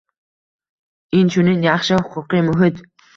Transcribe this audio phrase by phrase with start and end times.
[1.19, 2.81] Inchunun, yaxshi huquqiy muhit